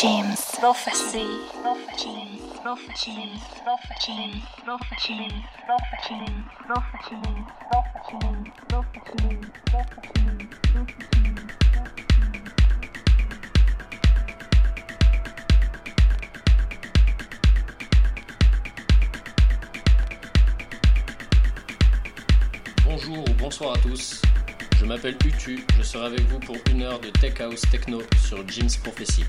James 0.00 0.36
Prophecy. 0.60 1.26
Prophecy. 1.60 2.40
Prophecy. 2.62 3.32
Prophecy. 3.64 4.44
Prophecy. 4.64 5.24
Prophecy. 5.58 6.20
Prophecy. 6.66 7.18
Prophecy. 7.68 8.18
Prophecy. 8.68 9.38
Prophecy. 9.66 9.98
Bonjour 22.84 23.18
ou 23.18 23.34
bonsoir 23.34 23.74
à 23.74 23.78
tous. 23.78 24.22
Je 24.78 24.84
m'appelle 24.84 25.16
Utu, 25.24 25.66
je 25.76 25.82
serai 25.82 26.06
avec 26.06 26.20
vous 26.20 26.38
pour 26.38 26.56
une 26.70 26.82
heure 26.82 27.00
de 27.00 27.10
Tech 27.10 27.40
House 27.40 27.62
Techno 27.62 28.00
sur 28.24 28.46
Jim's 28.48 28.76
Prophecy. 28.76 29.24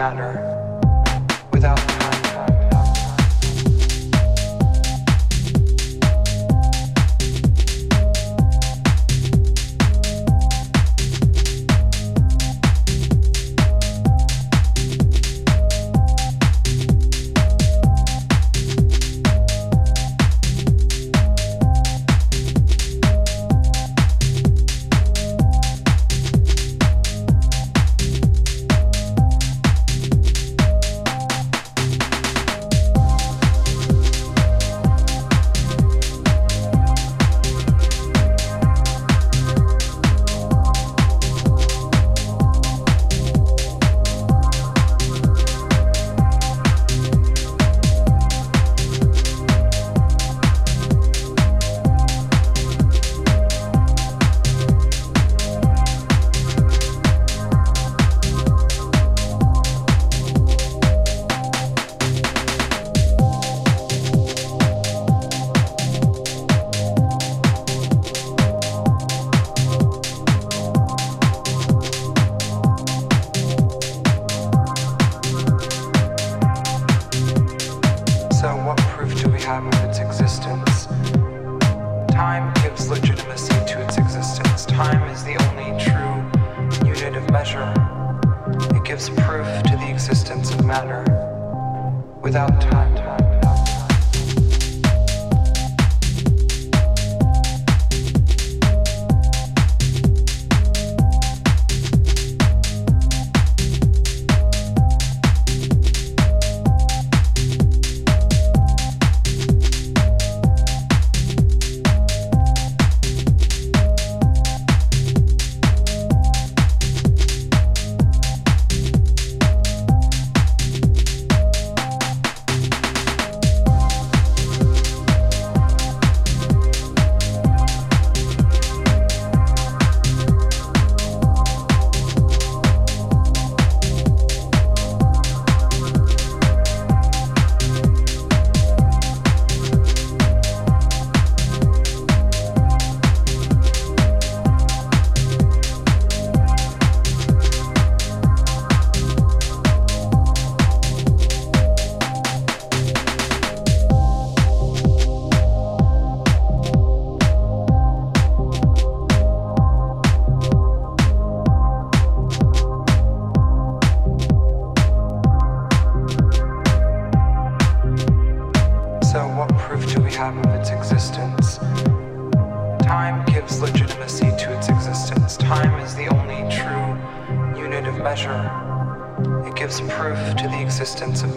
Matter. 0.00 0.49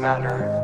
matter. 0.04 0.63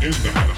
in 0.00 0.12
the 0.12 0.30
house. 0.30 0.48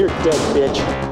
You're 0.00 0.08
dead, 0.24 0.40
bitch. 0.56 1.09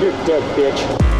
You 0.00 0.10
dead 0.24 0.42
bitch. 0.56 1.10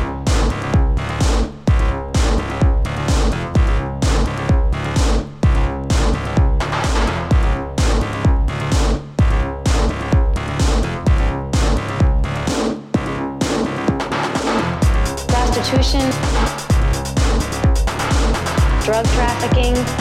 drug 18.90 19.06
trafficking, 19.06 19.99